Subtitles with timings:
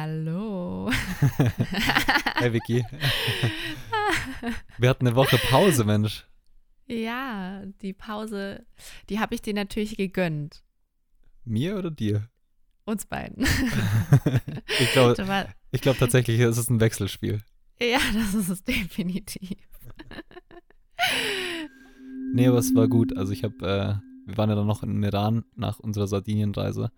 [0.00, 0.92] Hallo.
[2.36, 2.84] hey Vicky.
[4.78, 6.24] Wir hatten eine Woche Pause, Mensch.
[6.86, 8.64] Ja, die Pause,
[9.08, 10.62] die habe ich dir natürlich gegönnt.
[11.44, 12.28] Mir oder dir?
[12.84, 13.44] Uns beiden.
[14.78, 15.16] ich glaube
[15.72, 17.42] glaub tatsächlich, es ist ein Wechselspiel.
[17.80, 19.58] Ja, das ist es definitiv.
[22.34, 23.16] nee, aber es war gut.
[23.16, 26.92] Also ich habe, äh, wir waren ja dann noch in Iran nach unserer Sardinienreise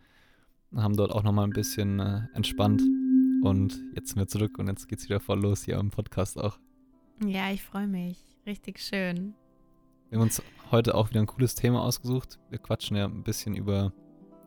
[0.77, 2.83] haben dort auch nochmal ein bisschen äh, entspannt.
[3.43, 6.59] Und jetzt sind wir zurück und jetzt geht's wieder voll los hier im Podcast auch.
[7.25, 8.19] Ja, ich freue mich.
[8.47, 9.35] Richtig schön.
[10.09, 12.39] Wir haben uns heute auch wieder ein cooles Thema ausgesucht.
[12.51, 13.93] Wir quatschen ja ein bisschen über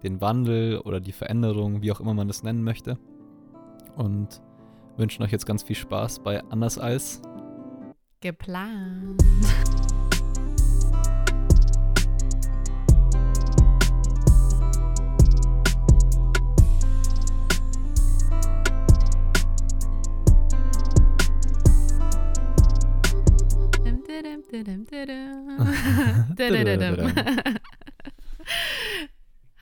[0.03, 2.97] den Wandel oder die Veränderung, wie auch immer man das nennen möchte.
[3.95, 4.41] Und
[4.97, 7.21] wünschen euch jetzt ganz viel Spaß bei Anders als
[8.21, 9.21] geplant.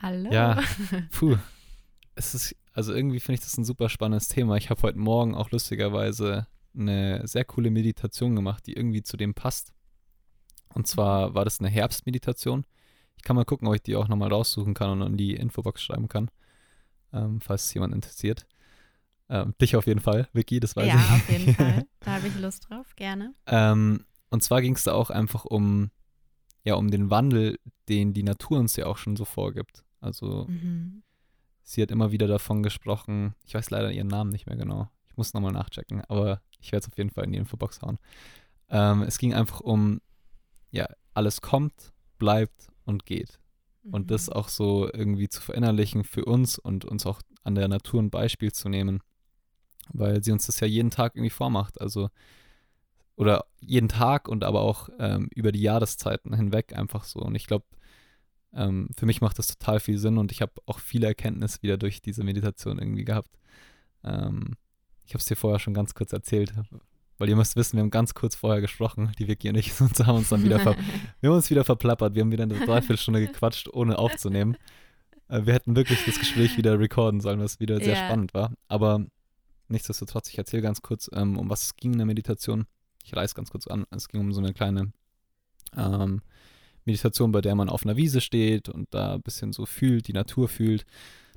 [0.01, 0.29] Hallo.
[0.31, 0.61] Ja,
[1.11, 1.37] puh.
[2.15, 4.57] Es ist, also irgendwie finde ich das ein super spannendes Thema.
[4.57, 9.33] Ich habe heute Morgen auch lustigerweise eine sehr coole Meditation gemacht, die irgendwie zu dem
[9.33, 9.71] passt.
[10.73, 12.65] Und zwar war das eine Herbstmeditation.
[13.15, 15.81] Ich kann mal gucken, ob ich die auch nochmal raussuchen kann und in die Infobox
[15.83, 16.29] schreiben kann,
[17.13, 18.45] ähm, falls jemand interessiert.
[19.29, 21.01] Ähm, dich auf jeden Fall, Vicky, das weiß ja, ich.
[21.01, 21.85] Ja, auf jeden Fall.
[22.01, 23.33] Da habe ich Lust drauf, gerne.
[23.45, 25.91] Ähm, und zwar ging es da auch einfach um,
[26.63, 29.83] ja, um den Wandel, den die Natur uns ja auch schon so vorgibt.
[29.99, 31.03] Also mhm.
[31.63, 34.89] sie hat immer wieder davon gesprochen, ich weiß leider ihren Namen nicht mehr genau.
[35.07, 37.99] Ich muss nochmal nachchecken, aber ich werde es auf jeden Fall in die Infobox hauen.
[38.69, 39.99] Ähm, es ging einfach um,
[40.71, 43.37] ja, alles kommt, bleibt und geht.
[43.83, 43.93] Mhm.
[43.93, 44.33] Und das mhm.
[44.33, 48.53] auch so irgendwie zu verinnerlichen für uns und uns auch an der Natur ein Beispiel
[48.53, 49.01] zu nehmen,
[49.89, 51.81] weil sie uns das ja jeden Tag irgendwie vormacht.
[51.81, 52.09] Also
[53.21, 57.19] oder jeden Tag und aber auch ähm, über die Jahreszeiten hinweg einfach so.
[57.19, 57.65] Und ich glaube,
[58.51, 61.77] ähm, für mich macht das total viel Sinn und ich habe auch viele Erkenntnisse wieder
[61.77, 63.29] durch diese Meditation irgendwie gehabt.
[64.03, 64.55] Ähm,
[65.05, 66.51] ich habe es dir vorher schon ganz kurz erzählt,
[67.19, 69.99] weil ihr müsst wissen, wir haben ganz kurz vorher gesprochen, die Vicky und ich, und
[69.99, 70.75] haben uns dann wieder, ver
[71.21, 74.57] wir haben uns wieder verplappert, wir haben wieder eine Dreiviertelstunde gequatscht, ohne aufzunehmen.
[75.27, 78.05] Äh, wir hätten wirklich das Gespräch wieder recorden sollen, was wieder sehr yeah.
[78.07, 78.51] spannend war.
[78.67, 79.05] Aber
[79.67, 82.65] nichtsdestotrotz, ich erzähle ganz kurz, ähm, um was es ging in der Meditation.
[83.05, 83.85] Ich reiß ganz kurz an.
[83.91, 84.91] Es ging um so eine kleine
[85.75, 86.21] ähm,
[86.85, 90.13] Meditation, bei der man auf einer Wiese steht und da ein bisschen so fühlt, die
[90.13, 90.85] Natur fühlt.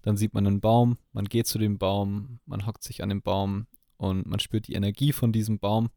[0.02, 3.22] Dann sieht man einen Baum, man geht zu dem Baum, man hockt sich an den
[3.22, 3.66] Baum
[3.96, 5.88] und man spürt die Energie von diesem Baum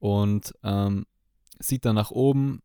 [0.00, 1.06] und ähm,
[1.58, 2.62] sieht dann nach oben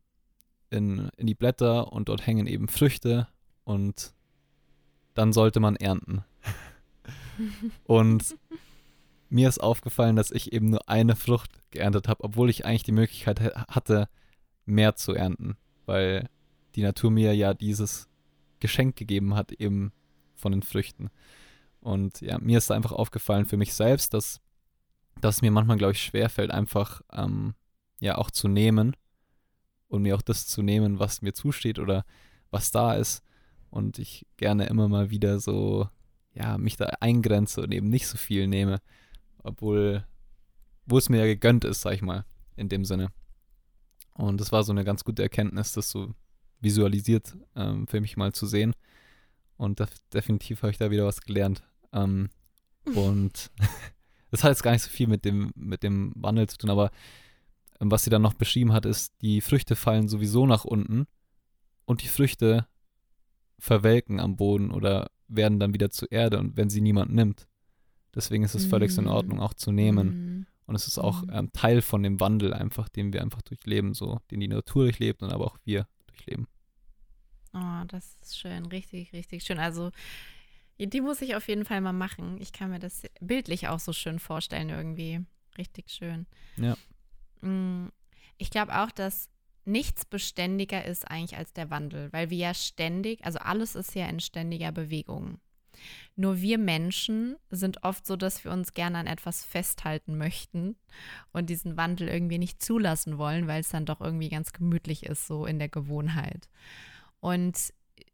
[0.70, 3.28] in, in die Blätter und dort hängen eben Früchte
[3.64, 4.14] und
[5.14, 6.24] dann sollte man ernten.
[7.86, 8.36] und
[9.34, 12.92] mir ist aufgefallen, dass ich eben nur eine Frucht geerntet habe, obwohl ich eigentlich die
[12.92, 14.08] Möglichkeit hatte,
[14.66, 16.30] mehr zu ernten, weil
[16.76, 18.08] die Natur mir ja dieses
[18.60, 19.92] Geschenk gegeben hat, eben
[20.36, 21.10] von den Früchten.
[21.82, 24.40] Und ja, mir ist einfach aufgefallen für mich selbst, dass,
[25.20, 27.56] dass mir manchmal, glaube ich, schwerfällt, einfach ähm,
[28.00, 28.96] ja auch zu nehmen
[29.88, 32.06] und mir auch das zu nehmen, was mir zusteht oder
[32.52, 33.24] was da ist.
[33.72, 35.90] Und ich gerne immer mal wieder so,
[36.36, 38.80] ja, mich da eingrenze und eben nicht so viel nehme
[39.44, 40.06] obwohl,
[40.86, 43.12] wo es mir ja gegönnt ist, sag ich mal, in dem Sinne.
[44.14, 46.14] Und das war so eine ganz gute Erkenntnis, das so
[46.60, 48.74] visualisiert ähm, für mich mal zu sehen.
[49.58, 51.64] Und def definitiv habe ich da wieder was gelernt.
[51.92, 52.30] Ähm,
[52.96, 53.52] und
[54.32, 56.92] das hat jetzt gar nicht so viel mit dem, mit dem Wandel zu tun, aber
[57.80, 61.06] ähm, was sie dann noch beschrieben hat, ist, die Früchte fallen sowieso nach unten
[61.86, 62.68] und die Früchte
[63.60, 67.48] verwelken am Boden oder werden dann wieder zur Erde und wenn sie niemand nimmt.
[68.16, 70.08] Deswegen ist es völlig in Ordnung, auch zu nehmen.
[70.08, 70.46] Mhm.
[70.66, 71.30] Und es ist auch mhm.
[71.34, 75.22] ähm, Teil von dem Wandel einfach, den wir einfach durchleben, so, den die Natur durchlebt
[75.24, 76.48] und aber auch wir durchleben.
[77.54, 79.60] Oh, das ist schön, richtig, richtig schön.
[79.60, 79.92] Also
[80.80, 82.40] die muss ich auf jeden Fall mal machen.
[82.42, 85.22] Ich kann mir das bildlich auch so schön vorstellen irgendwie.
[85.58, 86.26] Richtig schön.
[86.58, 86.76] Ja.
[87.42, 87.90] Mm,
[88.38, 89.30] ich glaube auch, dass
[89.66, 94.08] nichts beständiger ist eigentlich als der Wandel, weil wir ja ständig, also alles ist ja
[94.08, 95.40] in ständiger Bewegung.
[96.16, 100.76] Nur wir Menschen sind oft so, dass wir uns gerne an etwas festhalten möchten
[101.32, 105.28] und diesen Wandel irgendwie nicht zulassen wollen, weil es dann doch irgendwie ganz gemütlich ist,
[105.28, 106.50] so in der Gewohnheit.
[107.20, 107.74] Und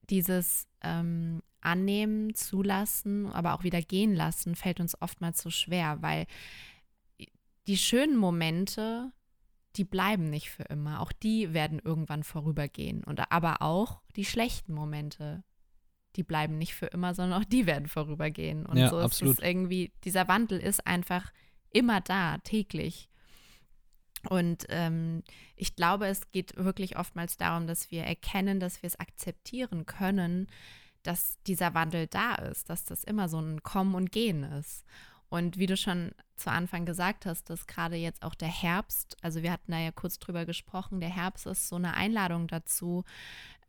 [0.09, 6.25] dieses ähm, Annehmen, Zulassen, aber auch wieder gehen lassen, fällt uns oftmals so schwer, weil
[7.67, 9.11] die schönen Momente,
[9.75, 11.01] die bleiben nicht für immer.
[11.01, 13.03] Auch die werden irgendwann vorübergehen.
[13.03, 15.43] Und aber auch die schlechten Momente
[16.15, 18.65] die bleiben nicht für immer, sondern auch die werden vorübergehen.
[18.65, 19.33] Und ja, so absolut.
[19.35, 21.31] ist es irgendwie, dieser Wandel ist einfach
[21.71, 23.09] immer da, täglich.
[24.27, 25.23] Und ähm,
[25.55, 30.47] ich glaube, es geht wirklich oftmals darum, dass wir erkennen, dass wir es akzeptieren können,
[31.03, 34.83] dass dieser Wandel da ist, dass das immer so ein Kommen und Gehen ist.
[35.29, 39.43] Und wie du schon zu Anfang gesagt hast, dass gerade jetzt auch der Herbst, also
[39.43, 43.03] wir hatten da ja kurz drüber gesprochen, der Herbst ist so eine Einladung dazu,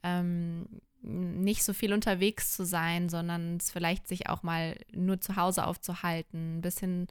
[0.03, 5.37] ähm, nicht so viel unterwegs zu sein, sondern es vielleicht sich auch mal nur zu
[5.37, 7.09] Hause aufzuhalten, ein bisschen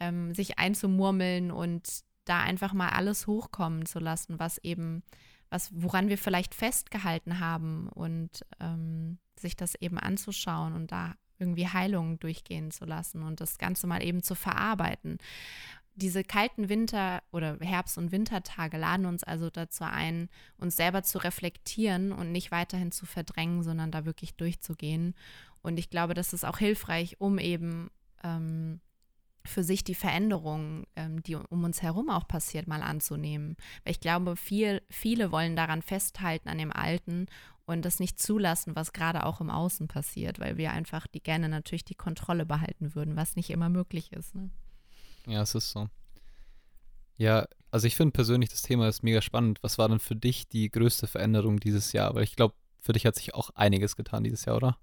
[0.00, 5.02] ähm, sich einzumurmeln und da einfach mal alles hochkommen zu lassen, was eben,
[5.50, 11.68] was, woran wir vielleicht festgehalten haben und ähm, sich das eben anzuschauen und da irgendwie
[11.68, 15.18] Heilung durchgehen zu lassen und das Ganze mal eben zu verarbeiten.
[15.96, 20.28] Diese kalten Winter- oder Herbst- und Wintertage laden uns also dazu ein,
[20.58, 25.14] uns selber zu reflektieren und nicht weiterhin zu verdrängen, sondern da wirklich durchzugehen.
[25.62, 27.90] Und ich glaube, das ist auch hilfreich, um eben
[28.22, 28.80] ähm,
[29.46, 33.56] für sich die Veränderungen, ähm, die um uns herum auch passiert, mal anzunehmen.
[33.84, 37.26] Weil ich glaube, viel, viele wollen daran festhalten, an dem Alten
[37.64, 41.48] und das nicht zulassen, was gerade auch im Außen passiert, weil wir einfach die gerne
[41.48, 44.34] natürlich die Kontrolle behalten würden, was nicht immer möglich ist.
[44.34, 44.50] Ne?
[45.26, 45.88] Ja, es ist so.
[47.16, 49.62] Ja, also ich finde persönlich, das Thema ist mega spannend.
[49.62, 52.14] Was war denn für dich die größte Veränderung dieses Jahr?
[52.14, 54.78] Weil ich glaube, für dich hat sich auch einiges getan dieses Jahr, oder?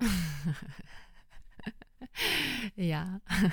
[2.76, 3.20] ja.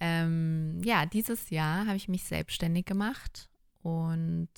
[0.00, 3.48] ähm, ja, dieses Jahr habe ich mich selbstständig gemacht
[3.82, 4.48] und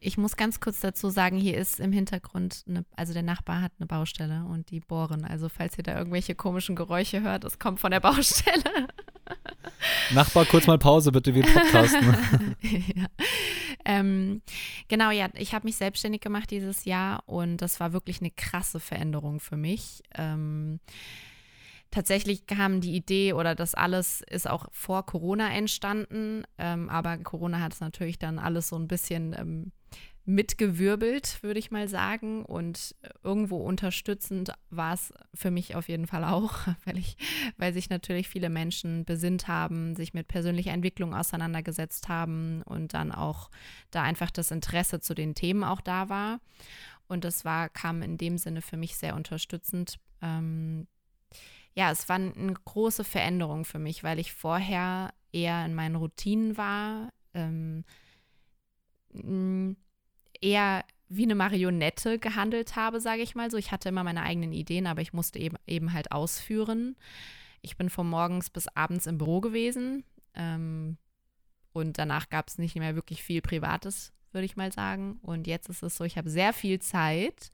[0.00, 3.72] ich muss ganz kurz dazu sagen, hier ist im Hintergrund, eine, also der Nachbar hat
[3.78, 5.24] eine Baustelle und die bohren.
[5.24, 8.88] Also falls ihr da irgendwelche komischen Geräusche hört, das kommt von der Baustelle.
[10.12, 12.16] Nachbar, kurz mal Pause, bitte, wir podcasten.
[12.94, 13.06] ja.
[13.84, 14.42] ähm,
[14.88, 18.80] genau, ja, ich habe mich selbstständig gemacht dieses Jahr und das war wirklich eine krasse
[18.80, 20.02] Veränderung für mich.
[20.16, 20.80] Ähm,
[21.90, 27.60] Tatsächlich kam die Idee oder das alles ist auch vor Corona entstanden, ähm, aber Corona
[27.60, 29.72] hat es natürlich dann alles so ein bisschen ähm,
[30.28, 32.44] mitgewirbelt, würde ich mal sagen.
[32.44, 32.94] Und
[33.24, 36.52] irgendwo unterstützend war es für mich auf jeden Fall auch,
[36.84, 37.16] weil, ich,
[37.56, 43.10] weil sich natürlich viele Menschen besinnt haben, sich mit persönlicher Entwicklung auseinandergesetzt haben und dann
[43.10, 43.50] auch
[43.90, 46.40] da einfach das Interesse zu den Themen auch da war.
[47.06, 49.98] Und das war, kam in dem Sinne für mich sehr unterstützend.
[50.20, 50.86] Ähm,
[51.78, 56.56] ja, es war eine große Veränderung für mich, weil ich vorher eher in meinen Routinen
[56.56, 57.84] war, ähm,
[60.40, 63.56] eher wie eine Marionette gehandelt habe, sage ich mal so.
[63.58, 66.96] Ich hatte immer meine eigenen Ideen, aber ich musste eben, eben halt ausführen.
[67.62, 70.02] Ich bin von morgens bis abends im Büro gewesen
[70.34, 70.98] ähm,
[71.72, 75.20] und danach gab es nicht mehr wirklich viel Privates, würde ich mal sagen.
[75.22, 77.52] Und jetzt ist es so, ich habe sehr viel Zeit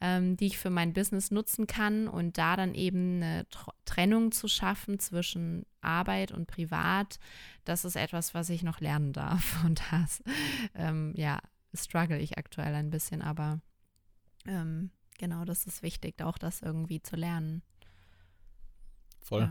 [0.00, 3.46] ähm, die ich für mein Business nutzen kann und da dann eben eine
[3.84, 7.18] Trennung zu schaffen zwischen Arbeit und Privat,
[7.64, 9.62] das ist etwas, was ich noch lernen darf.
[9.64, 10.22] Und das,
[10.74, 11.40] ähm, ja,
[11.72, 13.60] struggle ich aktuell ein bisschen, aber
[14.46, 17.62] ähm, genau, das ist wichtig, auch das irgendwie zu lernen.
[19.20, 19.42] Voll.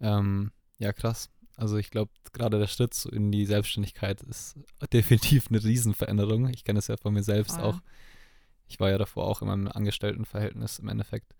[0.00, 1.30] Ja, ähm, ja krass.
[1.56, 4.56] Also ich glaube, gerade der Schritt in die Selbstständigkeit ist
[4.92, 6.48] definitiv eine Riesenveränderung.
[6.48, 7.64] Ich kenne es ja von mir selbst Voll.
[7.64, 7.80] auch
[8.66, 11.34] ich war ja davor auch in meinem Angestelltenverhältnis im Endeffekt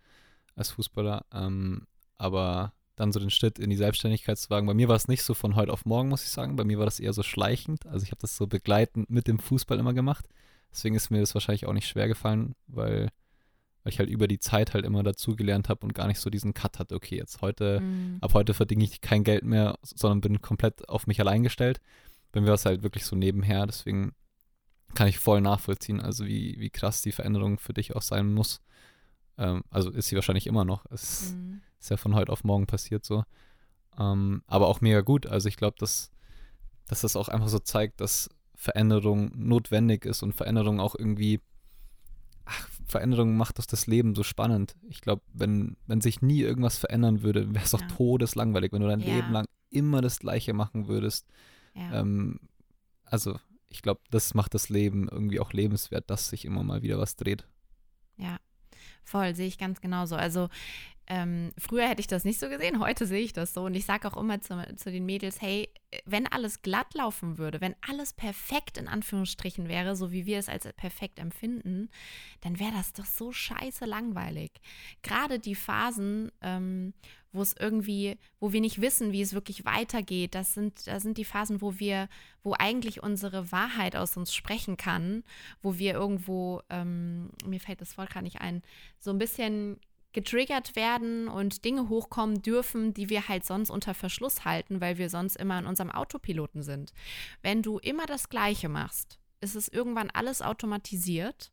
[0.56, 1.24] als Fußballer.
[1.32, 1.86] Ähm,
[2.16, 4.66] aber dann so den Schritt in die Selbstständigkeit zu wagen.
[4.66, 6.56] Bei mir war es nicht so von heute auf morgen, muss ich sagen.
[6.56, 7.86] Bei mir war das eher so schleichend.
[7.86, 10.26] Also ich habe das so begleitend mit dem Fußball immer gemacht.
[10.70, 13.10] Deswegen ist mir das wahrscheinlich auch nicht schwer gefallen, weil,
[13.82, 16.30] weil ich halt über die Zeit halt immer dazu gelernt habe und gar nicht so
[16.30, 16.94] diesen Cut hatte.
[16.94, 18.18] Okay, jetzt heute, mhm.
[18.20, 21.80] ab heute verdiene ich kein Geld mehr, sondern bin komplett auf mich allein gestellt.
[22.32, 23.66] Bei mir war es halt wirklich so nebenher.
[23.66, 24.14] Deswegen
[24.94, 28.60] kann ich voll nachvollziehen, also wie, wie krass die Veränderung für dich auch sein muss.
[29.38, 30.86] Ähm, also ist sie wahrscheinlich immer noch.
[30.90, 31.60] Es mhm.
[31.80, 33.24] ist ja von heute auf morgen passiert so.
[33.98, 35.26] Ähm, aber auch mega gut.
[35.26, 36.10] Also ich glaube, dass,
[36.86, 41.40] dass das auch einfach so zeigt, dass Veränderung notwendig ist und Veränderung auch irgendwie,
[42.44, 44.76] ach, Veränderung macht doch das Leben so spannend.
[44.88, 47.88] Ich glaube, wenn, wenn sich nie irgendwas verändern würde, wäre es doch ja.
[47.88, 49.14] todeslangweilig, wenn du dein ja.
[49.14, 51.26] Leben lang immer das Gleiche machen würdest.
[51.74, 52.00] Ja.
[52.00, 52.40] Ähm,
[53.04, 53.36] also
[53.74, 57.16] ich glaube, das macht das Leben irgendwie auch lebenswert, dass sich immer mal wieder was
[57.16, 57.44] dreht.
[58.16, 58.36] Ja,
[59.02, 60.14] voll, sehe ich ganz genauso.
[60.14, 60.48] Also
[61.06, 63.64] ähm, früher hätte ich das nicht so gesehen, heute sehe ich das so.
[63.64, 65.68] Und ich sage auch immer zu, zu, den Mädels, hey,
[66.06, 70.48] wenn alles glatt laufen würde, wenn alles perfekt in Anführungsstrichen wäre, so wie wir es
[70.48, 71.90] als perfekt empfinden,
[72.40, 74.52] dann wäre das doch so scheiße langweilig.
[75.02, 76.94] Gerade die Phasen, ähm,
[77.32, 81.18] wo es irgendwie, wo wir nicht wissen, wie es wirklich weitergeht, das sind, das sind
[81.18, 82.08] die Phasen, wo wir,
[82.42, 85.24] wo eigentlich unsere Wahrheit aus uns sprechen kann,
[85.60, 88.62] wo wir irgendwo, ähm, mir fällt das Wort gerade nicht ein,
[88.98, 89.78] so ein bisschen
[90.14, 95.10] getriggert werden und Dinge hochkommen dürfen, die wir halt sonst unter Verschluss halten, weil wir
[95.10, 96.94] sonst immer in unserem Autopiloten sind.
[97.42, 101.52] Wenn du immer das Gleiche machst, ist es irgendwann alles automatisiert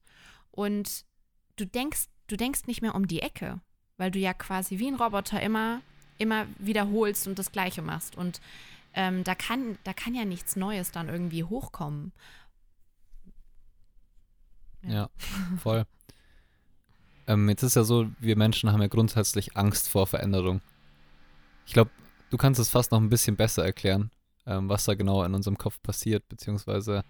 [0.51, 1.05] und
[1.57, 3.59] du denkst, du denkst nicht mehr um die Ecke,
[3.97, 5.81] weil du ja quasi wie ein Roboter immer,
[6.17, 8.15] immer wiederholst und das Gleiche machst.
[8.15, 8.41] Und
[8.93, 12.13] ähm, da, kann, da kann ja nichts Neues dann irgendwie hochkommen.
[14.83, 15.09] Ja, ja
[15.57, 15.85] voll.
[17.27, 20.61] Ähm, jetzt ist ja so, wir Menschen haben ja grundsätzlich Angst vor Veränderung.
[21.65, 21.91] Ich glaube,
[22.29, 24.11] du kannst es fast noch ein bisschen besser erklären,
[24.45, 27.03] ähm, was da genau in unserem Kopf passiert, beziehungsweise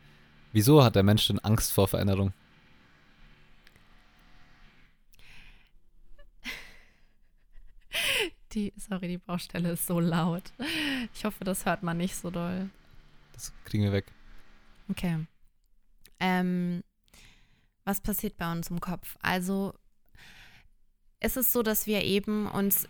[0.51, 2.33] wieso hat der Mensch denn Angst vor Veränderung?
[8.53, 10.51] Die, sorry, die Baustelle ist so laut.
[11.13, 12.69] Ich hoffe, das hört man nicht so doll.
[13.31, 14.11] Das kriegen wir weg.
[14.89, 15.25] Okay.
[16.19, 16.83] Ähm,
[17.85, 19.17] was passiert bei uns im Kopf?
[19.21, 19.73] Also,
[21.21, 22.87] ist es so, dass wir eben uns,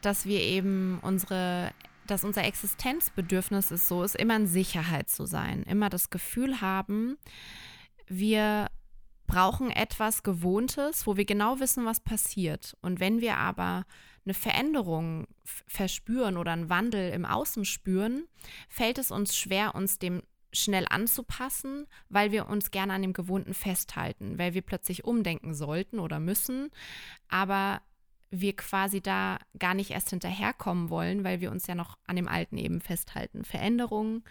[0.00, 1.72] dass wir eben unsere,
[2.06, 7.18] dass unser Existenzbedürfnis ist so, ist immer in Sicherheit zu sein, immer das Gefühl haben,
[8.08, 8.68] wir
[9.26, 12.76] brauchen etwas Gewohntes, wo wir genau wissen, was passiert.
[12.82, 13.86] Und wenn wir aber
[14.24, 18.24] eine Veränderung verspüren oder einen Wandel im Außen spüren,
[18.68, 20.22] fällt es uns schwer, uns dem
[20.52, 25.98] schnell anzupassen, weil wir uns gerne an dem Gewohnten festhalten, weil wir plötzlich umdenken sollten
[25.98, 26.70] oder müssen,
[27.28, 27.80] aber
[28.30, 32.28] wir quasi da gar nicht erst hinterherkommen wollen, weil wir uns ja noch an dem
[32.28, 33.44] Alten eben festhalten.
[33.44, 34.24] Veränderungen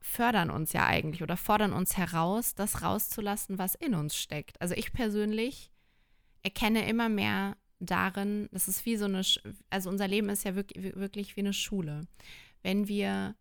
[0.00, 4.60] fördern uns ja eigentlich oder fordern uns heraus, das rauszulassen, was in uns steckt.
[4.60, 5.70] Also ich persönlich
[6.42, 9.22] erkenne immer mehr darin, das ist wie so eine,
[9.68, 12.06] also unser Leben ist ja wirklich, wirklich wie eine Schule.
[12.62, 13.34] Wenn wir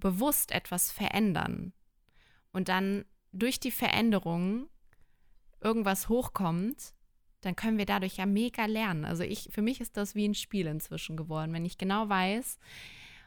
[0.00, 1.72] bewusst etwas verändern
[2.52, 4.68] und dann durch die Veränderung
[5.60, 6.94] irgendwas hochkommt,
[7.40, 9.04] dann können wir dadurch ja mega lernen.
[9.04, 12.58] Also ich, für mich ist das wie ein Spiel inzwischen geworden, wenn ich genau weiß,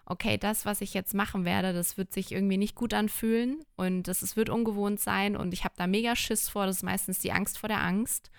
[0.05, 4.03] okay, das, was ich jetzt machen werde, das wird sich irgendwie nicht gut anfühlen und
[4.03, 7.19] das, es wird ungewohnt sein und ich habe da mega Schiss vor, das ist meistens
[7.19, 8.31] die Angst vor der Angst,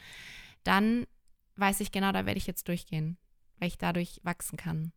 [0.64, 1.06] dann
[1.56, 3.16] weiß ich genau, da werde ich jetzt durchgehen,
[3.58, 4.92] weil ich dadurch wachsen kann.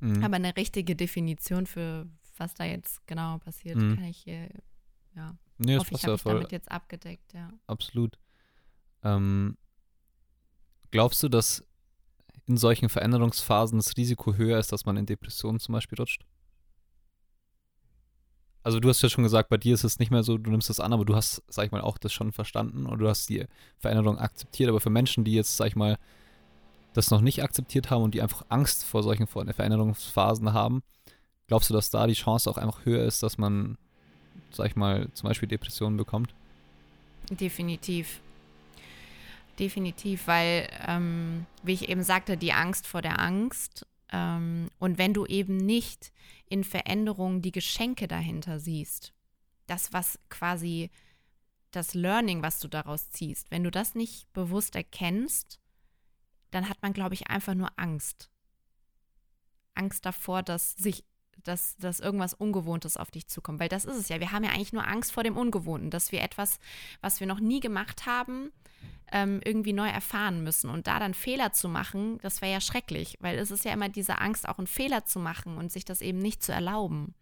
[0.00, 0.22] Mhm.
[0.24, 2.06] Aber eine richtige Definition für,
[2.38, 3.96] was da jetzt genau passiert, mhm.
[3.96, 4.48] kann ich hier,
[5.14, 5.36] ja.
[5.58, 7.50] Nee, das hoffe, ich habe mich damit jetzt abgedeckt, ja.
[7.66, 8.18] Absolut.
[9.04, 9.56] Ähm,
[10.90, 11.64] glaubst du, dass
[12.46, 16.24] in solchen Veränderungsphasen das Risiko höher ist, dass man in Depressionen zum Beispiel rutscht?
[18.64, 20.70] Also du hast ja schon gesagt, bei dir ist es nicht mehr so, du nimmst
[20.70, 23.28] das an, aber du hast, sag ich mal, auch das schon verstanden und du hast
[23.28, 23.46] die
[23.78, 24.68] Veränderung akzeptiert.
[24.68, 25.98] Aber für Menschen, die jetzt, sag ich mal,
[26.92, 30.82] das noch nicht akzeptiert haben und die einfach Angst vor solchen Veränderungsphasen haben,
[31.52, 33.76] Glaubst du, dass da die Chance auch einfach höher ist, dass man,
[34.52, 36.34] sag ich mal, zum Beispiel Depressionen bekommt?
[37.28, 38.22] Definitiv.
[39.58, 43.86] Definitiv, weil, ähm, wie ich eben sagte, die Angst vor der Angst.
[44.10, 46.10] Ähm, und wenn du eben nicht
[46.48, 49.12] in Veränderungen die Geschenke dahinter siehst,
[49.66, 50.90] das, was quasi
[51.70, 55.60] das Learning, was du daraus ziehst, wenn du das nicht bewusst erkennst,
[56.50, 58.30] dann hat man, glaube ich, einfach nur Angst.
[59.74, 61.04] Angst davor, dass sich
[61.44, 63.60] dass, dass irgendwas Ungewohntes auf dich zukommt.
[63.60, 64.20] Weil das ist es ja.
[64.20, 66.58] Wir haben ja eigentlich nur Angst vor dem Ungewohnten, dass wir etwas,
[67.00, 68.52] was wir noch nie gemacht haben,
[69.12, 70.70] ähm, irgendwie neu erfahren müssen.
[70.70, 73.88] Und da dann Fehler zu machen, das wäre ja schrecklich, weil es ist ja immer
[73.88, 77.14] diese Angst, auch einen Fehler zu machen und sich das eben nicht zu erlauben.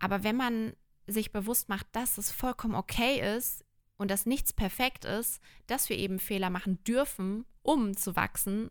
[0.00, 0.72] Aber wenn man
[1.06, 3.64] sich bewusst macht, dass es vollkommen okay ist
[3.96, 8.70] und dass nichts perfekt ist, dass wir eben Fehler machen dürfen, um zu wachsen,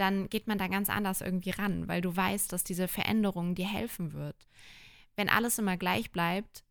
[0.00, 3.68] dann geht man da ganz anders irgendwie ran, weil du weißt, dass diese Veränderung dir
[3.68, 4.48] helfen wird.
[5.14, 6.64] Wenn alles immer gleich bleibt,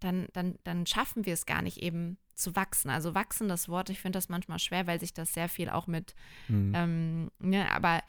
[0.00, 2.90] dann, dann, dann schaffen wir es gar nicht eben zu wachsen.
[2.90, 5.86] Also wachsen, das Wort, ich finde das manchmal schwer, weil sich das sehr viel auch
[5.86, 6.14] mit,
[6.48, 6.72] mhm.
[6.74, 8.02] ähm, ne, aber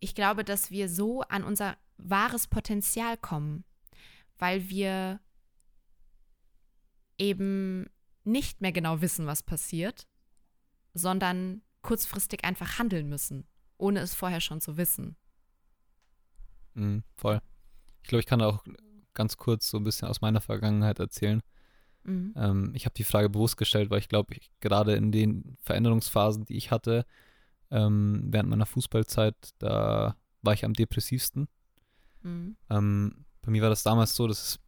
[0.00, 3.62] ich glaube, dass wir so an unser wahres Potenzial kommen,
[4.38, 5.20] weil wir
[7.18, 7.90] eben
[8.24, 10.06] nicht mehr genau wissen, was passiert,
[10.94, 13.46] sondern kurzfristig einfach handeln müssen
[13.82, 15.16] ohne es vorher schon zu wissen.
[16.74, 17.40] Mhm, voll.
[18.02, 18.64] Ich glaube, ich kann auch
[19.12, 21.42] ganz kurz so ein bisschen aus meiner Vergangenheit erzählen.
[22.04, 22.32] Mhm.
[22.36, 26.56] Ähm, ich habe die Frage bewusst gestellt, weil ich glaube, gerade in den Veränderungsphasen, die
[26.56, 27.04] ich hatte,
[27.70, 31.48] ähm, während meiner Fußballzeit, da war ich am depressivsten.
[32.22, 32.56] Mhm.
[32.70, 34.60] Ähm, bei mir war das damals so, dass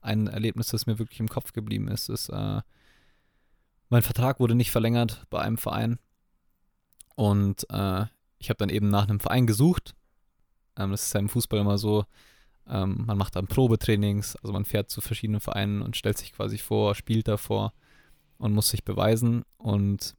[0.00, 2.60] ein Erlebnis, das mir wirklich im Kopf geblieben ist, ist, äh,
[3.88, 5.98] mein Vertrag wurde nicht verlängert bei einem Verein.
[7.16, 8.06] Und äh,
[8.38, 9.94] ich habe dann eben nach einem Verein gesucht.
[10.76, 12.04] Ähm, das ist ja im Fußball immer so,
[12.68, 16.58] ähm, man macht dann Probetrainings, also man fährt zu verschiedenen Vereinen und stellt sich quasi
[16.58, 17.72] vor, spielt davor
[18.38, 19.42] und muss sich beweisen.
[19.56, 20.16] Und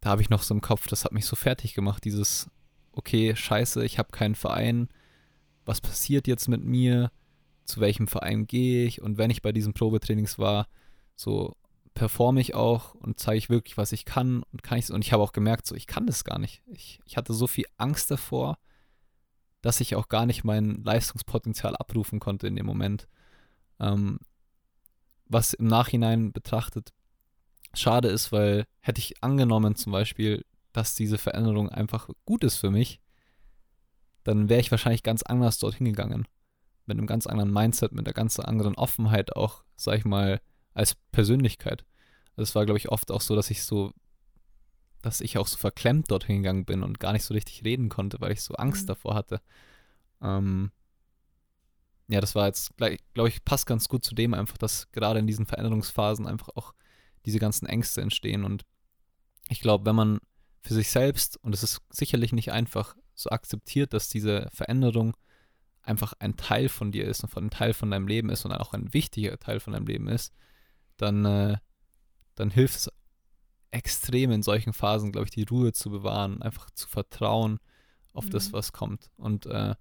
[0.00, 2.50] da habe ich noch so im Kopf, das hat mich so fertig gemacht, dieses,
[2.92, 4.88] okay, scheiße, ich habe keinen Verein,
[5.64, 7.10] was passiert jetzt mit mir,
[7.64, 10.68] zu welchem Verein gehe ich und wenn ich bei diesen Probetrainings war,
[11.14, 11.56] so
[11.98, 15.12] performe ich auch und zeige ich wirklich, was ich kann und kann ich und ich
[15.12, 16.62] habe auch gemerkt, so ich kann das gar nicht.
[16.66, 18.56] Ich, ich hatte so viel Angst davor,
[19.62, 23.08] dass ich auch gar nicht mein Leistungspotenzial abrufen konnte in dem Moment.
[23.80, 24.20] Ähm,
[25.26, 26.92] was im Nachhinein betrachtet
[27.74, 32.70] schade ist, weil hätte ich angenommen zum Beispiel, dass diese Veränderung einfach gut ist für
[32.70, 33.00] mich,
[34.22, 36.28] dann wäre ich wahrscheinlich ganz anders dorthin gegangen.
[36.86, 40.40] Mit einem ganz anderen Mindset, mit einer ganz anderen Offenheit auch, sag ich mal,
[40.78, 41.84] als Persönlichkeit.
[42.36, 43.92] Also es war, glaube ich, oft auch so, dass ich so,
[45.02, 48.20] dass ich auch so verklemmt dorthin gegangen bin und gar nicht so richtig reden konnte,
[48.20, 48.86] weil ich so Angst mhm.
[48.88, 49.40] davor hatte.
[50.22, 50.70] Ähm,
[52.08, 55.26] ja, das war jetzt, glaube ich, passt ganz gut zu dem einfach, dass gerade in
[55.26, 56.72] diesen Veränderungsphasen einfach auch
[57.26, 58.44] diese ganzen Ängste entstehen.
[58.44, 58.64] Und
[59.48, 60.18] ich glaube, wenn man
[60.62, 65.16] für sich selbst, und es ist sicherlich nicht einfach, so akzeptiert, dass diese Veränderung
[65.82, 68.52] einfach ein Teil von dir ist und von ein Teil von deinem Leben ist und
[68.52, 70.32] auch ein wichtiger Teil von deinem Leben ist,
[70.98, 71.56] dann, äh,
[72.34, 72.92] dann hilft es
[73.70, 77.58] extrem in solchen Phasen, glaube ich, die Ruhe zu bewahren, einfach zu vertrauen
[78.12, 78.30] auf mhm.
[78.30, 79.10] das, was kommt.
[79.16, 79.74] Und äh,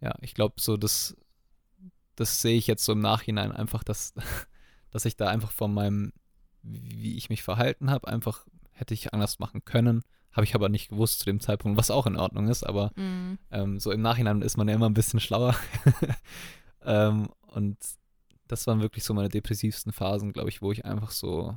[0.00, 1.16] ja, ich glaube, so das,
[2.16, 4.14] das sehe ich jetzt so im Nachhinein einfach, dass,
[4.90, 6.12] dass ich da einfach von meinem,
[6.62, 10.02] wie ich mich verhalten habe, einfach hätte ich anders machen können.
[10.32, 13.38] Habe ich aber nicht gewusst zu dem Zeitpunkt, was auch in Ordnung ist, aber mhm.
[13.50, 15.56] ähm, so im Nachhinein ist man ja immer ein bisschen schlauer.
[16.84, 17.78] ähm, und
[18.48, 21.56] das waren wirklich so meine depressivsten Phasen, glaube ich, wo ich einfach so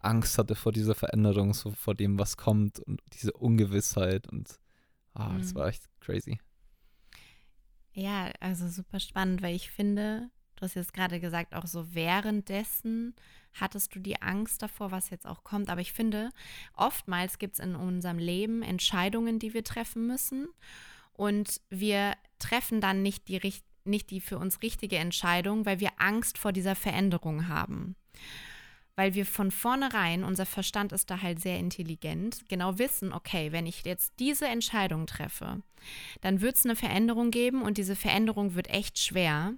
[0.00, 4.58] Angst hatte vor dieser Veränderung, so vor dem, was kommt und diese Ungewissheit und
[5.14, 5.38] ah, mhm.
[5.38, 6.38] das war echt crazy.
[7.92, 13.14] Ja, also super spannend, weil ich finde, du hast jetzt gerade gesagt, auch so währenddessen
[13.54, 15.68] hattest du die Angst davor, was jetzt auch kommt.
[15.68, 16.30] Aber ich finde,
[16.74, 20.48] oftmals gibt es in unserem Leben Entscheidungen, die wir treffen müssen.
[21.12, 23.40] Und wir treffen dann nicht die,
[23.88, 27.96] nicht die für uns richtige Entscheidung, weil wir Angst vor dieser Veränderung haben.
[28.96, 33.66] Weil wir von vornherein, unser Verstand ist da halt sehr intelligent, genau wissen, okay, wenn
[33.66, 35.62] ich jetzt diese Entscheidung treffe,
[36.20, 39.54] dann wird es eine Veränderung geben und diese Veränderung wird echt schwer.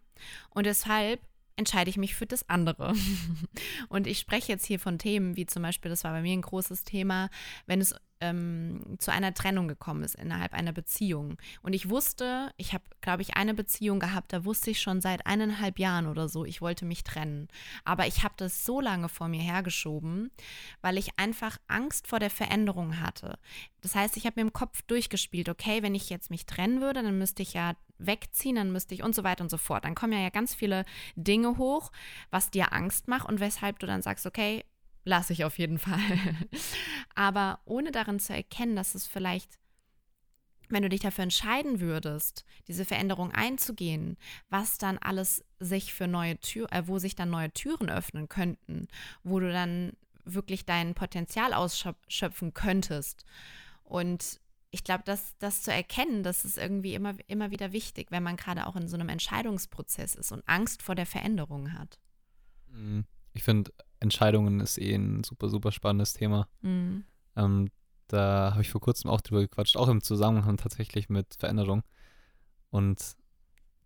[0.51, 1.21] Und deshalb
[1.61, 2.94] entscheide ich mich für das andere.
[3.88, 6.42] Und ich spreche jetzt hier von Themen wie zum Beispiel, das war bei mir ein
[6.42, 7.31] großes Thema,
[7.66, 11.38] wenn es ähm, zu einer Trennung gekommen ist innerhalb einer Beziehung.
[11.62, 15.27] Und ich wusste, ich habe, glaube ich, eine Beziehung gehabt, da wusste ich schon seit
[15.27, 17.49] eineinhalb Jahren oder so, ich wollte mich trennen.
[17.85, 20.31] Aber ich habe das so lange vor mir hergeschoben,
[20.83, 23.38] weil ich einfach Angst vor der Veränderung hatte.
[23.81, 27.03] Das heißt, ich habe mir im Kopf durchgespielt, okay, wenn ich jetzt mich trennen würde,
[27.03, 29.85] dann müsste ich ja wegziehen, dann müsste ich und so weiter und so fort.
[29.85, 30.85] Dann kommen ja, ganz viele
[31.17, 31.93] Dinge hoch,
[32.31, 34.65] was dir Angst macht und weshalb du dann sagst, okay,
[35.05, 36.01] lasse ich auf jeden Fall.
[37.15, 39.59] Aber ohne darin zu erkennen, dass es vielleicht,
[40.69, 44.17] wenn du dich dafür entscheiden würdest, diese Veränderung einzugehen,
[44.49, 48.87] was dann alles sich für neue Türen, äh, wo sich dann neue Türen öffnen könnten,
[49.23, 49.93] wo du dann
[50.25, 53.25] wirklich dein Potenzial ausschöpfen könntest.
[53.83, 58.23] Und ich glaube, das, das zu erkennen, das ist irgendwie immer, immer wieder wichtig, wenn
[58.23, 61.99] man gerade auch in so einem Entscheidungsprozess ist und Angst vor der Veränderung hat.
[62.69, 63.05] Mhm.
[63.33, 66.49] Ich finde, Entscheidungen ist eh ein super, super spannendes Thema.
[66.63, 67.05] Mhm.
[67.37, 67.71] Ähm,
[68.07, 71.83] da habe ich vor kurzem auch drüber gequatscht, auch im Zusammenhang tatsächlich mit Veränderung.
[72.71, 73.17] Und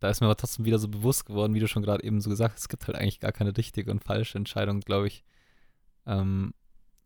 [0.01, 2.31] da ist mir aber trotzdem wieder so bewusst geworden, wie du schon gerade eben so
[2.31, 5.25] gesagt hast, es gibt halt eigentlich gar keine richtige und falsche Entscheidung, glaube ich.
[6.07, 6.53] Ähm,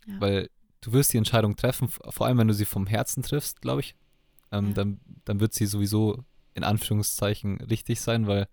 [0.07, 0.21] ja.
[0.21, 0.51] Weil
[0.89, 3.95] du wirst die Entscheidung treffen, vor allem wenn du sie vom Herzen triffst, glaube ich.
[4.51, 4.73] Ähm, ja.
[4.73, 6.25] dann, dann wird sie sowieso
[6.55, 8.49] in Anführungszeichen richtig sein, weil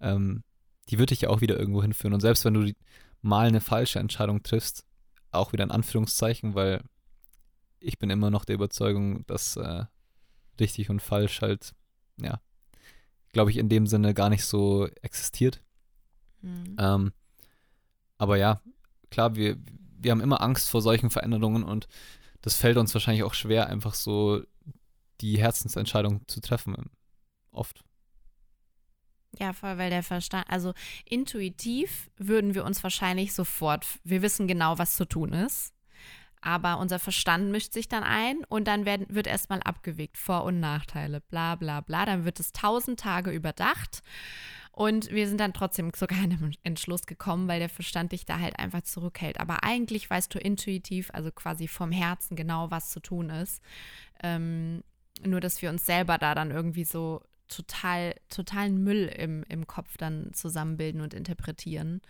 [0.00, 0.44] ähm,
[0.88, 2.12] die wird dich ja auch wieder irgendwo hinführen.
[2.12, 2.76] Und selbst wenn du die,
[3.22, 4.84] mal eine falsche Entscheidung triffst,
[5.30, 6.82] auch wieder in Anführungszeichen, weil
[7.80, 9.84] ich bin immer noch der Überzeugung, dass äh,
[10.60, 11.74] richtig und falsch halt,
[12.20, 12.40] ja,
[13.32, 15.62] glaube ich, in dem Sinne gar nicht so existiert.
[16.42, 16.76] Mhm.
[16.78, 17.12] Ähm,
[18.18, 18.60] aber ja,
[19.10, 19.56] klar, wir,
[19.98, 21.88] wir haben immer Angst vor solchen Veränderungen und
[22.42, 24.42] das fällt uns wahrscheinlich auch schwer, einfach so
[25.20, 26.90] die Herzensentscheidung zu treffen.
[27.50, 27.84] Oft.
[29.38, 30.72] Ja, voll, weil der Verstand, also
[31.04, 35.74] intuitiv würden wir uns wahrscheinlich sofort, wir wissen genau, was zu tun ist.
[36.40, 40.60] Aber unser Verstand mischt sich dann ein und dann werden, wird erstmal abgewegt, Vor- und
[40.60, 42.06] Nachteile, bla bla bla.
[42.06, 44.02] Dann wird es tausend Tage überdacht
[44.78, 48.60] und wir sind dann trotzdem zu keinem Entschluss gekommen, weil der Verstand dich da halt
[48.60, 49.40] einfach zurückhält.
[49.40, 53.60] Aber eigentlich weißt du intuitiv, also quasi vom Herzen genau, was zu tun ist.
[54.22, 54.84] Ähm,
[55.24, 59.96] nur, dass wir uns selber da dann irgendwie so total, totalen Müll im, im Kopf
[59.96, 62.00] dann zusammenbilden und interpretieren.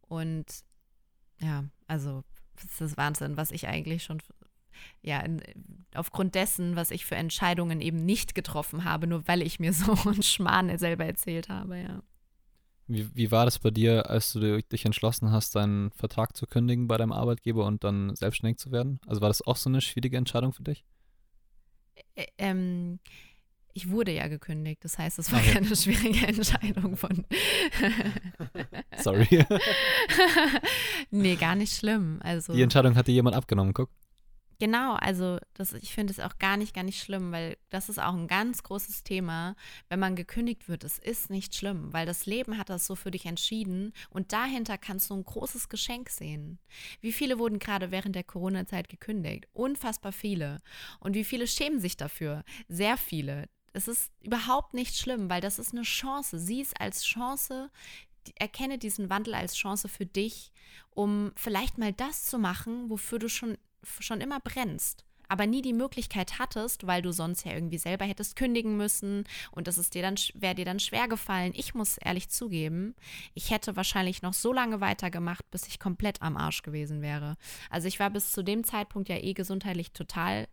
[0.00, 0.46] Und
[1.40, 2.24] ja, also
[2.54, 4.22] das ist Wahnsinn, was ich eigentlich schon,
[5.02, 5.42] ja, in,
[5.94, 9.92] aufgrund dessen, was ich für Entscheidungen eben nicht getroffen habe, nur weil ich mir so
[10.08, 12.02] einen Schmarrn selber erzählt habe, ja.
[12.88, 16.88] Wie, wie war das bei dir, als du dich entschlossen hast, deinen Vertrag zu kündigen
[16.88, 19.00] bei deinem Arbeitgeber und dann selbstständig zu werden?
[19.06, 20.84] Also war das auch so eine schwierige Entscheidung für dich?
[22.16, 22.98] Ä ähm,
[23.74, 25.52] ich wurde ja gekündigt, das heißt, es war okay.
[25.54, 27.24] keine schwierige Entscheidung von.
[28.98, 29.46] Sorry.
[31.10, 32.20] nee, gar nicht schlimm.
[32.22, 33.90] Also, Die Entscheidung hat dir jemand abgenommen, guck.
[34.62, 37.98] Genau, also das, ich finde es auch gar nicht, gar nicht schlimm, weil das ist
[37.98, 39.56] auch ein ganz großes Thema,
[39.88, 40.84] wenn man gekündigt wird.
[40.84, 44.78] Es ist nicht schlimm, weil das Leben hat das so für dich entschieden und dahinter
[44.78, 46.60] kannst du ein großes Geschenk sehen.
[47.00, 49.48] Wie viele wurden gerade während der Corona-Zeit gekündigt?
[49.52, 50.60] Unfassbar viele.
[51.00, 52.44] Und wie viele schämen sich dafür?
[52.68, 53.48] Sehr viele.
[53.72, 56.38] Es ist überhaupt nicht schlimm, weil das ist eine Chance.
[56.38, 57.68] Sieh es als Chance,
[58.36, 60.52] erkenne diesen Wandel als Chance für dich,
[60.90, 65.04] um vielleicht mal das zu machen, wofür du schon, schon immer brennst.
[65.28, 69.66] Aber nie die Möglichkeit hattest, weil du sonst ja irgendwie selber hättest kündigen müssen und
[69.66, 71.52] das ist dir dann, wäre dir dann schwer gefallen.
[71.54, 72.94] Ich muss ehrlich zugeben,
[73.32, 77.36] ich hätte wahrscheinlich noch so lange weitergemacht, bis ich komplett am Arsch gewesen wäre.
[77.70, 80.48] Also ich war bis zu dem Zeitpunkt ja eh gesundheitlich total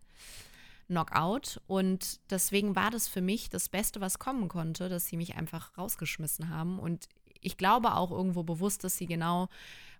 [0.89, 1.61] Knockout.
[1.67, 5.77] Und deswegen war das für mich das Beste, was kommen konnte, dass sie mich einfach
[5.77, 6.79] rausgeschmissen haben.
[6.79, 7.07] Und
[7.39, 9.47] ich glaube auch irgendwo bewusst, dass sie genau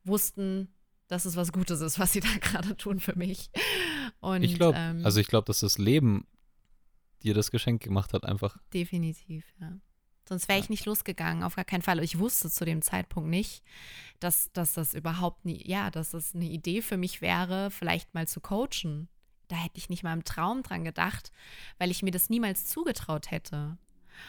[0.04, 0.68] wussten,
[1.10, 3.52] dass es was Gutes ist, was sie da gerade tun für mich.
[4.22, 6.26] Und, ich glaube, ähm, also ich glaube, dass das Leben
[7.22, 8.58] dir das Geschenk gemacht hat, einfach.
[8.74, 9.74] Definitiv, ja.
[10.28, 12.02] Sonst wäre ich nicht losgegangen, auf gar keinen Fall.
[12.04, 13.64] Ich wusste zu dem Zeitpunkt nicht,
[14.20, 18.28] dass, dass das überhaupt nie, ja, dass das eine Idee für mich wäre, vielleicht mal
[18.28, 19.10] zu coachen
[19.50, 21.32] da hätte ich nicht mal im Traum dran gedacht,
[21.78, 23.78] weil ich mir das niemals zugetraut hätte.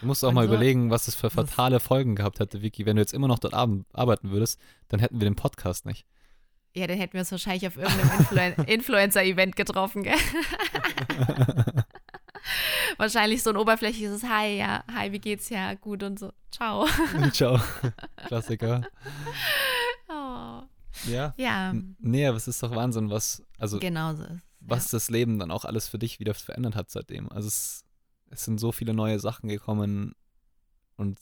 [0.01, 2.87] Du musst auch Und mal so, überlegen, was es für fatale Folgen gehabt hätte, Vicky.
[2.87, 6.07] Wenn du jetzt immer noch dort arbeiten würdest, dann hätten wir den Podcast nicht.
[6.75, 10.15] Ja, dann hätten wir uns wahrscheinlich auf irgendeinem Influen Influencer-Event getroffen, gell?
[12.97, 16.33] wahrscheinlich so ein oberflächliches Hi, ja, hi, wie geht's ja, gut und so.
[16.53, 16.87] Ciao.
[17.33, 17.61] Ciao.
[18.27, 18.83] Klassiker.
[20.09, 20.63] Oh.
[21.07, 21.35] Ja.
[21.37, 21.75] Ja.
[21.99, 23.79] Nee, aber es ist doch Wahnsinn, was, also.
[23.79, 24.97] Genau so ist was ja.
[24.97, 27.31] das Leben dann auch alles für dich wieder verändert hat seitdem.
[27.31, 27.85] Also es,
[28.31, 30.15] es sind so viele neue Sachen gekommen
[30.97, 31.19] und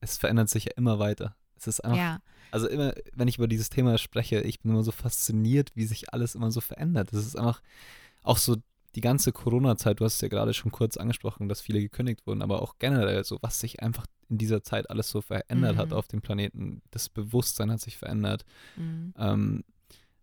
[0.00, 1.36] es verändert sich ja immer weiter.
[1.56, 2.20] Es ist einfach, ja.
[2.50, 6.12] Also immer, wenn ich über dieses Thema spreche, ich bin immer so fasziniert, wie sich
[6.12, 7.12] alles immer so verändert.
[7.12, 7.62] Es ist einfach
[8.22, 8.56] auch so
[8.94, 12.42] die ganze Corona-Zeit, du hast es ja gerade schon kurz angesprochen, dass viele gekündigt wurden,
[12.42, 15.78] aber auch generell so, was sich einfach in dieser Zeit alles so verändert mhm.
[15.78, 16.82] hat auf dem Planeten.
[16.90, 18.44] Das Bewusstsein hat sich verändert.
[18.76, 19.14] Mhm.
[19.16, 19.64] Ähm,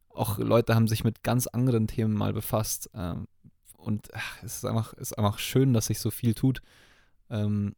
[0.09, 2.89] auch Leute haben sich mit ganz anderen Themen mal befasst.
[2.93, 3.27] Ähm,
[3.77, 6.61] und ach, es ist einfach, ist einfach schön, dass sich so viel tut.
[7.29, 7.75] Ähm,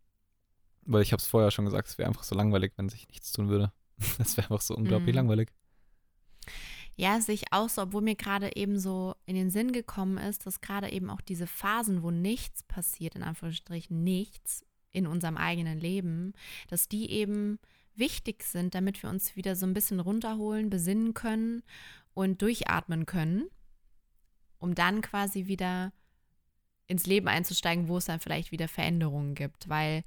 [0.86, 3.32] weil ich habe es vorher schon gesagt, es wäre einfach so langweilig, wenn sich nichts
[3.32, 3.72] tun würde.
[4.20, 5.18] Es wäre einfach so unglaublich mhm.
[5.18, 5.52] langweilig.
[6.96, 10.46] Ja, sehe ich auch so, obwohl mir gerade eben so in den Sinn gekommen ist,
[10.46, 15.80] dass gerade eben auch diese Phasen, wo nichts passiert, in Anführungsstrichen nichts in unserem eigenen
[15.80, 16.34] Leben,
[16.68, 17.58] dass die eben
[17.96, 21.64] wichtig sind, damit wir uns wieder so ein bisschen runterholen, besinnen können
[22.14, 23.48] und durchatmen können,
[24.58, 25.94] um dann quasi wieder
[26.88, 29.70] ins Leben einzusteigen, wo es dann vielleicht wieder Veränderungen gibt.
[29.70, 30.04] Weil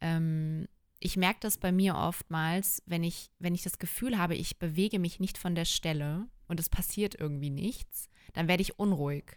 [0.00, 0.68] ähm,
[1.04, 4.98] ich merke das bei mir oftmals, wenn ich, wenn ich das Gefühl habe, ich bewege
[4.98, 9.36] mich nicht von der Stelle und es passiert irgendwie nichts, dann werde ich unruhig.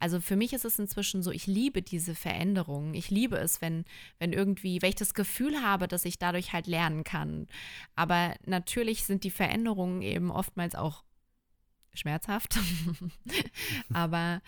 [0.00, 2.94] Also für mich ist es inzwischen so, ich liebe diese Veränderungen.
[2.94, 3.84] Ich liebe es, wenn,
[4.18, 7.46] wenn irgendwie, wenn ich das Gefühl habe, dass ich dadurch halt lernen kann.
[7.94, 11.04] Aber natürlich sind die Veränderungen eben oftmals auch
[11.92, 12.58] schmerzhaft.
[13.92, 14.40] Aber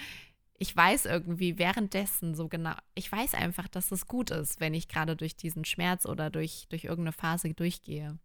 [0.59, 4.89] ich weiß irgendwie währenddessen so genau, ich weiß einfach, dass es gut ist, wenn ich
[4.89, 8.19] gerade durch diesen Schmerz oder durch, durch irgendeine Phase durchgehe.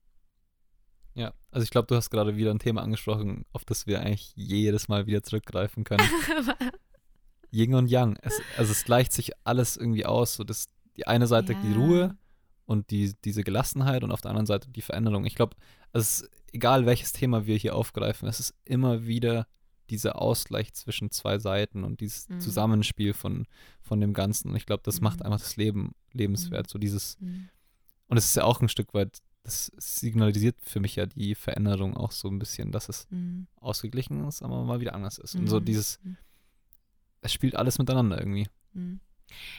[1.15, 4.31] Ja, also ich glaube, du hast gerade wieder ein Thema angesprochen, auf das wir eigentlich
[4.35, 6.07] jedes Mal wieder zurückgreifen können.
[7.51, 8.17] Yin und Yang.
[8.21, 10.35] Es, also es gleicht sich alles irgendwie aus.
[10.35, 11.61] So das, die eine Seite ja.
[11.61, 12.15] die Ruhe
[12.65, 15.25] und die, diese Gelassenheit und auf der anderen Seite die Veränderung.
[15.25, 15.55] Ich glaube,
[15.93, 19.47] es ist egal welches Thema wir hier aufgreifen, es ist immer wieder
[19.89, 22.39] dieser Ausgleich zwischen zwei Seiten und dieses mhm.
[22.39, 23.45] Zusammenspiel von,
[23.81, 24.49] von dem Ganzen.
[24.49, 25.05] Und ich glaube, das mhm.
[25.05, 26.67] macht einfach das Leben lebenswert.
[26.67, 26.69] Mhm.
[26.69, 27.49] So dieses, mhm.
[28.07, 31.95] Und es ist ja auch ein Stück weit, das signalisiert für mich ja die Veränderung
[31.95, 33.47] auch so ein bisschen, dass es mhm.
[33.55, 35.35] ausgeglichen ist, aber mal wieder anders ist.
[35.35, 35.99] Und so dieses,
[37.21, 38.47] es spielt alles miteinander irgendwie.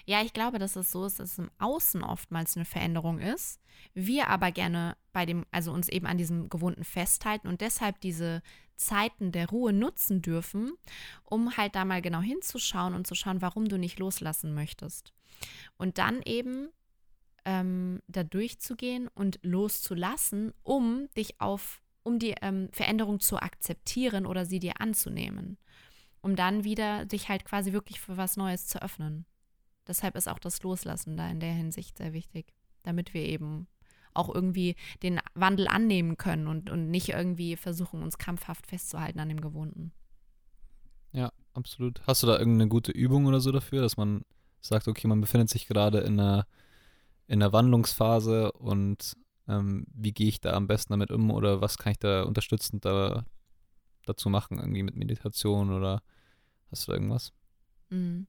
[0.05, 3.61] Ja, ich glaube, dass es so ist, dass es im Außen oftmals eine Veränderung ist.
[3.95, 8.43] Wir aber gerne bei dem, also uns eben an diesem Gewohnten festhalten und deshalb diese
[8.81, 10.73] Zeiten der Ruhe nutzen dürfen,
[11.25, 15.13] um halt da mal genau hinzuschauen und zu schauen, warum du nicht loslassen möchtest.
[15.77, 16.69] Und dann eben
[17.45, 24.45] ähm, da durchzugehen und loszulassen, um dich auf, um die ähm, Veränderung zu akzeptieren oder
[24.45, 25.59] sie dir anzunehmen.
[26.23, 29.25] Um dann wieder dich halt quasi wirklich für was Neues zu öffnen.
[29.87, 33.67] Deshalb ist auch das Loslassen da in der Hinsicht sehr wichtig, damit wir eben
[34.15, 39.29] auch irgendwie den Wandel annehmen können und, und nicht irgendwie versuchen, uns krampfhaft festzuhalten an
[39.29, 39.93] dem Gewohnten.
[41.13, 42.01] Ja, absolut.
[42.07, 44.23] Hast du da irgendeine gute Übung oder so dafür, dass man
[44.61, 46.47] sagt, okay, man befindet sich gerade in einer,
[47.27, 49.17] in einer Wandlungsphase und
[49.49, 52.85] ähm, wie gehe ich da am besten damit um oder was kann ich da unterstützend
[52.85, 53.25] da,
[54.07, 56.03] dazu machen, irgendwie mit Meditation oder
[56.71, 57.33] hast du da irgendwas?
[57.89, 58.27] Mhm.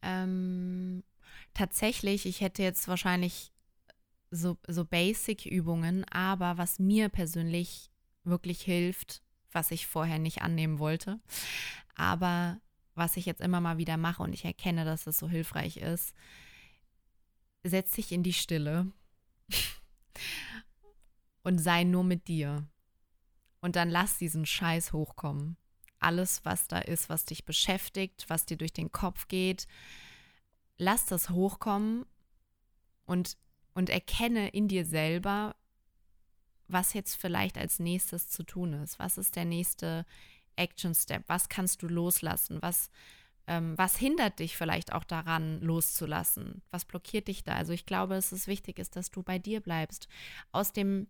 [0.00, 1.04] Ähm,
[1.54, 3.52] tatsächlich, ich hätte jetzt wahrscheinlich
[4.32, 7.90] so, so Basic-Übungen, aber was mir persönlich
[8.24, 11.20] wirklich hilft, was ich vorher nicht annehmen wollte,
[11.94, 12.60] aber
[12.94, 16.14] was ich jetzt immer mal wieder mache und ich erkenne, dass es so hilfreich ist,
[17.62, 18.90] setz dich in die Stille
[21.42, 22.66] und sei nur mit dir.
[23.60, 25.56] Und dann lass diesen Scheiß hochkommen
[26.02, 29.66] alles, was da ist, was dich beschäftigt, was dir durch den Kopf geht.
[30.76, 32.04] Lass das hochkommen
[33.04, 33.36] und,
[33.74, 35.54] und erkenne in dir selber,
[36.68, 38.98] was jetzt vielleicht als nächstes zu tun ist.
[38.98, 40.06] Was ist der nächste
[40.56, 41.24] Action Step?
[41.26, 42.58] Was kannst du loslassen?
[42.60, 42.90] Was,
[43.46, 46.62] ähm, was hindert dich vielleicht auch daran, loszulassen?
[46.70, 47.54] Was blockiert dich da?
[47.54, 50.08] Also ich glaube, es wichtig ist, dass du bei dir bleibst.
[50.50, 51.08] Aus dem,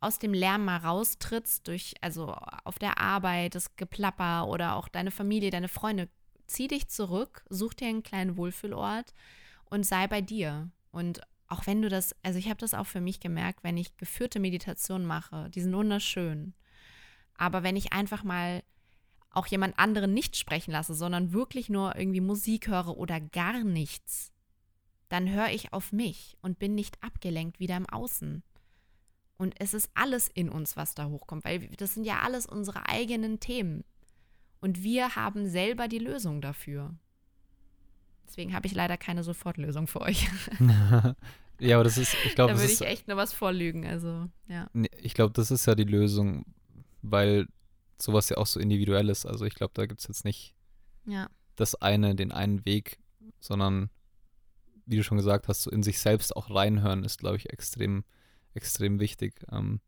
[0.00, 5.10] aus dem Lärm mal raustrittst, durch, also auf der Arbeit, das Geplapper oder auch deine
[5.10, 6.08] Familie, deine Freunde,
[6.46, 9.14] zieh dich zurück, such dir einen kleinen Wohlfühlort
[9.66, 10.70] und sei bei dir.
[10.90, 13.98] Und auch wenn du das, also ich habe das auch für mich gemerkt, wenn ich
[13.98, 16.54] geführte Meditation mache, die sind wunderschön.
[17.36, 18.62] Aber wenn ich einfach mal
[19.28, 24.32] auch jemand anderen nicht sprechen lasse, sondern wirklich nur irgendwie Musik höre oder gar nichts,
[25.10, 28.42] dann höre ich auf mich und bin nicht abgelenkt wieder im Außen.
[29.36, 32.88] Und es ist alles in uns, was da hochkommt, weil das sind ja alles unsere
[32.88, 33.84] eigenen Themen.
[34.60, 36.94] Und wir haben selber die Lösung dafür.
[38.26, 40.28] Deswegen habe ich leider keine Sofortlösung für euch.
[41.58, 43.86] ja, aber das ist, ich glaube, da würde ich echt nur was vorlügen.
[43.86, 44.70] Also, ja.
[45.00, 46.44] Ich glaube, das ist ja die Lösung,
[47.02, 47.46] weil
[47.98, 49.26] sowas ja auch so individuell ist.
[49.26, 50.54] Also ich glaube, da gibt es jetzt nicht
[51.04, 51.28] ja.
[51.56, 52.98] das eine, den einen Weg,
[53.38, 53.90] sondern
[54.86, 58.04] wie du schon gesagt hast, so in sich selbst auch reinhören ist, glaube ich, extrem
[58.54, 59.44] extrem wichtig.
[59.50, 59.80] Ähm,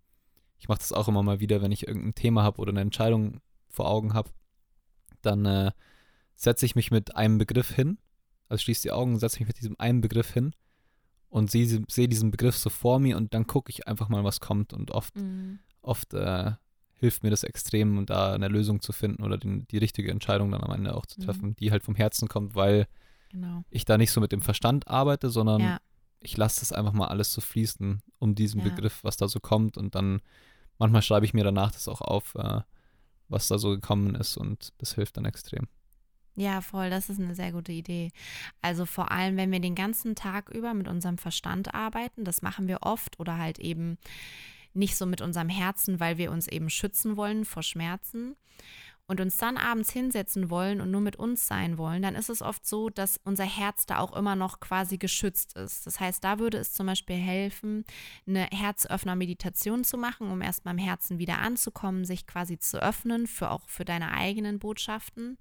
[0.59, 3.41] ich mache das auch immer mal wieder, wenn ich irgendein Thema habe oder eine Entscheidung
[3.69, 4.31] vor Augen habe.
[5.23, 5.73] Dann äh,
[6.35, 7.99] setze ich mich mit einem Begriff hin,
[8.49, 10.55] also schließe die Augen, setze mich mit diesem einen Begriff hin
[11.29, 14.41] und sehe seh diesen Begriff so vor mir und dann gucke ich einfach mal, was
[14.41, 14.73] kommt.
[14.73, 15.59] Und oft, mhm.
[15.83, 16.53] oft äh,
[16.95, 20.63] hilft mir das extrem, da eine Lösung zu finden oder den, die richtige Entscheidung dann
[20.63, 21.57] am Ende auch zu treffen, mhm.
[21.57, 22.87] die halt vom Herzen kommt, weil
[23.31, 23.65] genau.
[23.71, 25.81] ich da nicht so mit dem Verstand arbeite, sondern ja
[26.25, 28.69] ich lasse das einfach mal alles so fließen um diesen ja.
[28.69, 29.77] Begriff, was da so kommt.
[29.77, 30.23] Und dann
[30.79, 32.63] manchmal schreibe ich mir danach das auch auf, äh,
[33.29, 35.69] was da so gekommen ist und das hilft dann extrem.
[36.37, 38.11] Ja, voll, das ist eine sehr gute Idee.
[38.61, 42.67] Also vor allem, wenn wir den ganzen Tag über mit unserem Verstand arbeiten, das machen
[42.67, 43.99] wir oft oder halt eben
[44.73, 48.35] nicht so mit unserem Herzen, weil wir uns eben schützen wollen vor Schmerzen
[49.07, 52.41] und uns dann abends hinsetzen wollen und nur mit uns sein wollen, dann ist es
[52.41, 55.87] oft so, dass unser Herz da auch immer noch quasi geschützt ist.
[55.87, 57.85] Das heißt, da würde es zum Beispiel helfen,
[58.27, 63.51] eine Herzöffner-Meditation zu machen, um erst beim Herzen wieder anzukommen, sich quasi zu öffnen, für
[63.51, 65.39] auch für deine eigenen Botschaften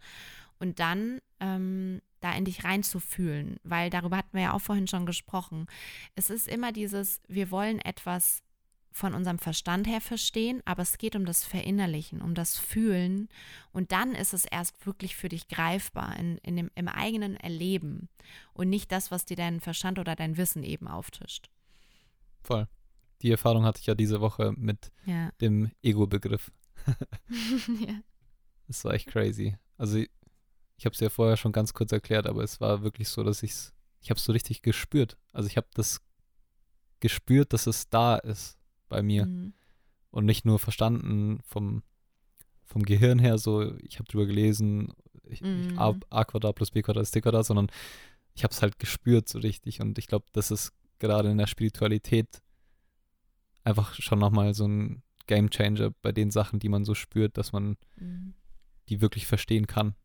[0.59, 5.05] und dann ähm, da in dich reinzufühlen, weil darüber hatten wir ja auch vorhin schon
[5.05, 5.67] gesprochen.
[6.15, 8.43] Es ist immer dieses, wir wollen etwas
[8.91, 13.27] von unserem Verstand her verstehen, aber es geht um das Verinnerlichen, um das Fühlen
[13.71, 18.07] und dann ist es erst wirklich für dich greifbar in, in dem, im eigenen Erleben
[18.53, 21.49] und nicht das, was dir dein Verstand oder dein Wissen eben auftischt.
[22.43, 22.67] Voll.
[23.21, 25.31] Die Erfahrung hatte ich ja diese Woche mit ja.
[25.41, 26.51] dem Ego-Begriff.
[26.87, 27.95] ja.
[28.67, 29.57] Das war echt crazy.
[29.77, 30.03] Also
[30.83, 33.41] ich, habe es ja vorher schon ganz kurz erklärt, aber es war wirklich so, dass
[33.41, 35.17] ich es, ich habe es so richtig gespürt.
[35.31, 36.01] Also ich habe das
[36.99, 38.57] gespürt, dass es da ist
[38.89, 39.25] bei mir.
[39.25, 39.53] Mhm.
[40.11, 41.83] Und nicht nur verstanden vom,
[42.65, 44.91] vom Gehirn her, so, ich habe drüber gelesen,
[45.23, 45.77] ich, mhm.
[45.77, 47.67] A Quadrat plus B Quadrat ist C Quadrat, sondern
[48.35, 49.79] ich habe es halt gespürt so richtig.
[49.79, 52.41] Und ich glaube, das ist gerade in der Spiritualität
[53.63, 57.53] einfach schon nochmal so ein Game Changer bei den Sachen, die man so spürt, dass
[57.53, 58.33] man mhm.
[58.89, 59.95] die wirklich verstehen kann.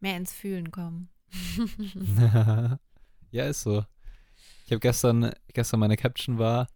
[0.00, 1.08] Mehr ins Fühlen kommen.
[3.30, 3.84] ja, ist so.
[4.64, 6.68] Ich habe gestern, gestern meine Caption war,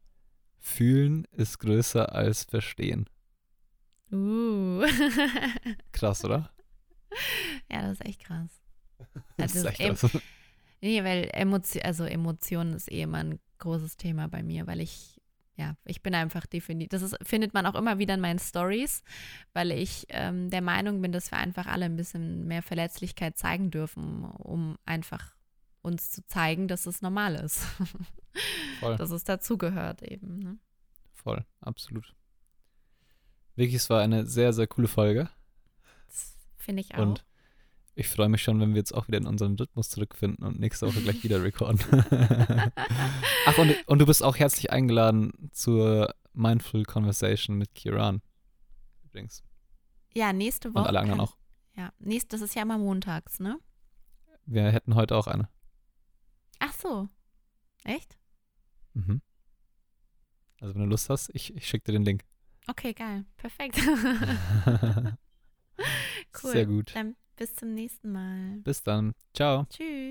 [0.59, 3.09] fühlen ist größer als verstehen.
[4.11, 4.83] Uh.
[5.93, 6.51] krass, oder?
[7.71, 8.51] Ja, das ist echt krass.
[9.37, 10.19] Das ist echt krass.
[10.81, 15.21] Nee, weil Emotion, also Emotionen ist eh immer ein großes Thema bei mir, weil ich,
[15.57, 19.03] ja, ich bin einfach definitiv, das ist, findet man auch immer wieder in meinen Stories,
[19.53, 23.71] weil ich ähm, der Meinung bin, dass wir einfach alle ein bisschen mehr Verletzlichkeit zeigen
[23.71, 25.35] dürfen, um einfach
[25.83, 27.67] uns zu zeigen, dass es normal ist.
[28.81, 28.97] Voll.
[28.97, 30.39] dass es dazugehört eben.
[30.39, 30.59] Ne?
[31.13, 32.15] Voll, absolut.
[33.55, 35.29] Wirklich, es war eine sehr, sehr coole Folge.
[36.57, 37.01] Finde ich auch.
[37.01, 37.25] Und
[37.95, 40.87] ich freue mich schon, wenn wir jetzt auch wieder in unseren Rhythmus zurückfinden und nächste
[40.87, 41.79] Woche gleich wieder recorden.
[43.47, 48.23] Ach, und, und du bist auch herzlich eingeladen zur Mindful Conversation mit Kiran.
[49.05, 49.45] Übrigens.
[50.15, 50.83] Ja, nächste Woche.
[50.83, 51.37] Und alle anderen auch.
[51.77, 53.59] Ja, nächst, das ist ja immer montags, ne?
[54.47, 55.49] Wir hätten heute auch eine.
[56.59, 57.09] Ach so.
[57.85, 58.19] Echt?
[58.95, 59.21] Mhm.
[60.61, 62.25] Also, wenn du Lust hast, ich, ich schicke dir den Link.
[62.69, 63.25] Okay, geil.
[63.37, 63.77] Perfekt.
[66.43, 66.53] cool.
[66.53, 66.95] Sehr gut.
[66.95, 68.59] Dann bis zum nächsten Mal.
[68.65, 69.13] Bis dann.
[69.35, 69.67] Ciao.
[69.71, 70.03] Tschüss.